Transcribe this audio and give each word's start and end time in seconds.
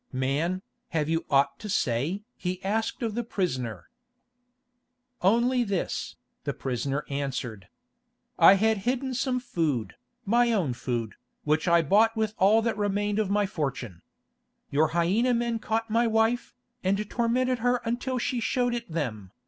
"Man, 0.11 0.63
have 0.97 1.09
you 1.09 1.27
aught 1.29 1.59
to 1.59 1.69
say?" 1.69 2.23
he 2.35 2.53
was 2.53 2.65
asking 2.65 3.05
of 3.05 3.13
the 3.13 3.23
prisoner. 3.23 3.87
"Only 5.21 5.63
this," 5.63 6.15
the 6.43 6.55
prisoner 6.55 7.05
answered. 7.07 7.67
"I 8.39 8.55
had 8.55 8.79
hidden 8.79 9.13
some 9.13 9.39
food, 9.39 9.93
my 10.25 10.51
own 10.53 10.73
food, 10.73 11.13
which 11.43 11.67
I 11.67 11.83
bought 11.83 12.17
with 12.17 12.33
all 12.39 12.63
that 12.63 12.79
remained 12.79 13.19
of 13.19 13.29
my 13.29 13.45
fortune. 13.45 14.01
Your 14.71 14.89
hyæna 14.89 15.37
men 15.37 15.59
caught 15.59 15.91
my 15.91 16.07
wife, 16.07 16.55
and 16.83 17.07
tormented 17.07 17.59
her 17.59 17.79
until 17.85 18.17
she 18.17 18.39
showed 18.39 18.73
it 18.73 18.89
them. 18.91 19.31